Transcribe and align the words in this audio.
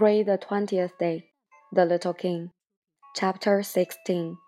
Read 0.00 0.24
the 0.24 0.38
twentieth 0.38 0.96
day, 0.96 1.26
The 1.74 1.84
Little 1.84 2.14
King, 2.14 2.52
Chapter 3.14 3.62
16. 3.62 4.38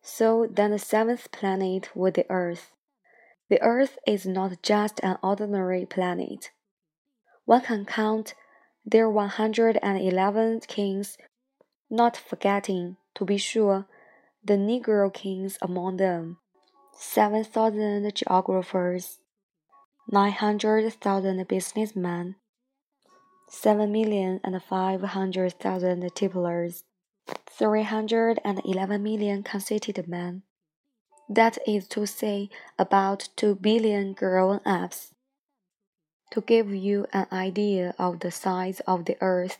So 0.00 0.48
then 0.50 0.70
the 0.70 0.78
seventh 0.78 1.30
planet 1.30 1.94
was 1.94 2.14
the 2.14 2.24
Earth. 2.30 2.72
The 3.50 3.60
Earth 3.60 3.98
is 4.06 4.24
not 4.24 4.62
just 4.62 4.98
an 5.02 5.18
ordinary 5.22 5.84
planet. 5.84 6.52
One 7.44 7.60
can 7.60 7.84
count 7.84 8.32
there 8.82 9.10
111 9.10 10.60
kings, 10.60 11.18
not 11.90 12.16
forgetting, 12.16 12.96
to 13.14 13.26
be 13.26 13.36
sure, 13.36 13.84
the 14.42 14.54
Negro 14.54 15.12
kings 15.12 15.58
among 15.60 15.98
them, 15.98 16.38
7,000 16.98 18.10
geographers, 18.14 19.18
900,000 20.10 21.46
businessmen, 21.46 22.36
7,500,000 23.50 26.14
tipplers, 26.14 26.84
311 27.50 29.02
million 29.02 29.42
conceited 29.42 30.06
men. 30.06 30.42
That 31.28 31.58
is 31.66 31.88
to 31.88 32.06
say, 32.06 32.48
about 32.78 33.28
2 33.36 33.56
billion 33.56 34.14
grown 34.14 34.60
ups. 34.64 35.12
To 36.32 36.40
give 36.40 36.74
you 36.74 37.06
an 37.12 37.26
idea 37.32 37.94
of 37.98 38.20
the 38.20 38.30
size 38.30 38.80
of 38.86 39.06
the 39.06 39.16
earth, 39.20 39.58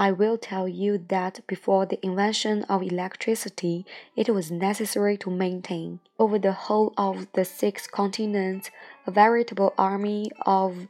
I 0.00 0.12
will 0.12 0.38
tell 0.38 0.68
you 0.68 0.96
that 1.08 1.40
before 1.48 1.84
the 1.84 1.98
invention 2.06 2.62
of 2.64 2.84
electricity, 2.84 3.84
it 4.14 4.28
was 4.28 4.50
necessary 4.50 5.16
to 5.18 5.30
maintain, 5.30 5.98
over 6.20 6.38
the 6.38 6.52
whole 6.52 6.94
of 6.96 7.26
the 7.32 7.44
six 7.44 7.88
continents, 7.88 8.70
a 9.06 9.10
veritable 9.10 9.74
army 9.76 10.30
of 10.46 10.86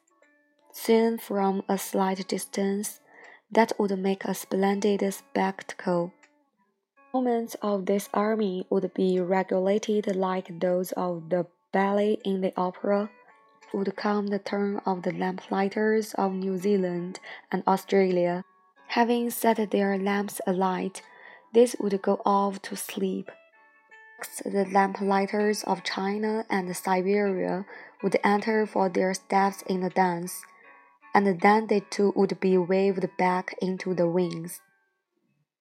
Seen 0.72 1.18
from 1.18 1.62
a 1.68 1.78
slight 1.78 2.26
distance, 2.28 3.00
that 3.50 3.72
would 3.78 3.98
make 3.98 4.24
a 4.24 4.34
splendid 4.34 5.02
spectacle 5.14 6.12
movements 7.12 7.54
of 7.60 7.84
this 7.84 8.08
army 8.14 8.66
would 8.70 8.94
be 8.94 9.20
regulated 9.20 10.16
like 10.16 10.60
those 10.60 10.92
of 10.92 11.28
the 11.28 11.46
ballet 11.70 12.16
in 12.24 12.40
the 12.40 12.54
opera. 12.56 13.10
Would 13.74 13.94
come 13.96 14.28
the 14.28 14.38
turn 14.38 14.80
of 14.84 15.02
the 15.02 15.12
lamplighters 15.12 16.14
of 16.14 16.32
New 16.32 16.58
Zealand 16.58 17.20
and 17.50 17.62
Australia. 17.66 18.44
Having 18.88 19.30
set 19.30 19.70
their 19.70 19.98
lamps 19.98 20.40
alight, 20.46 21.02
these 21.52 21.76
would 21.78 22.00
go 22.02 22.20
off 22.24 22.62
to 22.62 22.76
sleep. 22.76 23.30
Next, 24.18 24.44
the 24.44 24.64
lamplighters 24.64 25.64
of 25.64 25.82
China 25.82 26.46
and 26.48 26.76
Siberia 26.76 27.66
would 28.02 28.16
enter 28.22 28.66
for 28.66 28.88
their 28.88 29.14
steps 29.14 29.62
in 29.62 29.80
the 29.80 29.90
dance, 29.90 30.42
and 31.14 31.40
then 31.40 31.66
they 31.66 31.80
too 31.80 32.12
would 32.14 32.38
be 32.38 32.56
waved 32.56 33.04
back 33.18 33.54
into 33.60 33.94
the 33.94 34.08
wings. 34.08 34.60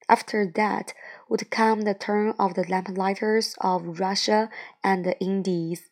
After 0.07 0.45
that 0.45 0.93
would 1.27 1.49
come 1.49 1.81
the 1.81 1.93
turn 1.93 2.35
of 2.37 2.53
the 2.53 2.65
lamplighters 2.69 3.55
of 3.61 3.99
Russia 3.99 4.49
and 4.83 5.03
the 5.03 5.19
Indies, 5.19 5.89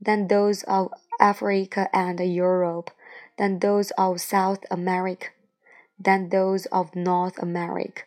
then 0.00 0.28
those 0.28 0.62
of 0.64 0.92
Africa 1.18 1.88
and 1.92 2.20
Europe, 2.20 2.90
then 3.38 3.58
those 3.58 3.90
of 3.98 4.20
South 4.20 4.64
America, 4.70 5.28
then 5.98 6.28
those 6.28 6.66
of 6.66 6.94
North 6.94 7.42
America. 7.42 8.02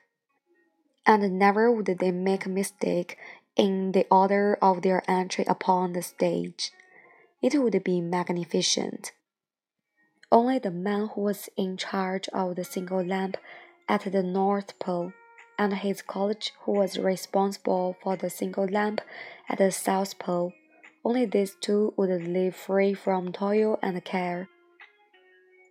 And 1.06 1.40
never 1.40 1.72
would 1.72 1.86
they 1.86 2.12
make 2.12 2.46
a 2.46 2.50
mistake 2.50 3.18
in 3.56 3.92
the 3.92 4.06
order 4.10 4.58
of 4.62 4.82
their 4.82 5.04
entry 5.08 5.46
upon 5.48 5.94
the 5.94 6.02
stage. 6.02 6.72
It 7.42 7.60
would 7.62 7.84
be 7.84 8.02
magnificent. 8.02 9.12
Only 10.32 10.60
the 10.60 10.72
man 10.72 11.10
who 11.14 11.22
was 11.22 11.50
in 11.58 11.76
charge 11.76 12.30
of 12.30 12.56
the 12.56 12.64
single 12.64 13.04
lamp 13.04 13.38
at 13.90 14.10
the 14.10 14.24
North 14.24 14.78
Pole 14.80 15.12
and 15.58 15.74
his 15.74 16.02
college 16.02 16.54
who 16.62 16.72
was 16.72 16.98
responsible 16.98 17.98
for 18.02 18.16
the 18.16 18.30
single 18.30 18.66
lamp 18.66 19.02
at 19.50 19.58
the 19.58 19.72
South 19.72 20.18
Pole. 20.18 20.54
Only 21.04 21.26
these 21.26 21.56
two 21.60 21.94
would 21.98 22.10
live 22.10 22.56
free 22.56 22.94
from 22.94 23.34
toil 23.34 23.78
and 23.82 24.04
care. 24.06 24.48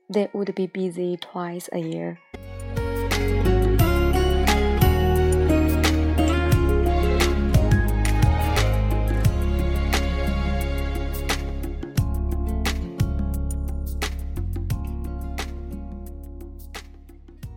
They 0.08 0.28
would 0.32 0.54
be 0.54 0.66
busy 0.66 1.16
twice 1.16 1.68
a 1.72 1.78
year. 1.78 2.18